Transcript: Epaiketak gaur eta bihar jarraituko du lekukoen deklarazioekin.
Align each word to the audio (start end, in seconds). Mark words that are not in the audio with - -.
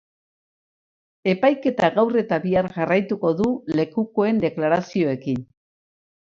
Epaiketak 1.33 1.99
gaur 1.99 2.17
eta 2.23 2.41
bihar 2.47 2.71
jarraituko 2.79 3.33
du 3.43 3.53
lekukoen 3.83 4.43
deklarazioekin. 4.49 5.49